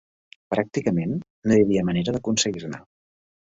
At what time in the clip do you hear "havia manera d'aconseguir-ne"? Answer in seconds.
1.67-2.83